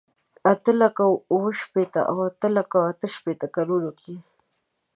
[0.51, 1.03] اته لکه
[1.33, 4.15] اوه شپېته او اته لکه اته شپېته کلونو کې.